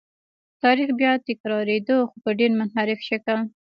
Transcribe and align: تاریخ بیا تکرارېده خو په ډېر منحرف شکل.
تاریخ 0.63 0.89
بیا 0.99 1.11
تکرارېده 1.27 1.95
خو 2.09 2.15
په 2.23 2.29
ډېر 2.39 2.51
منحرف 2.59 2.99
شکل. 3.09 3.37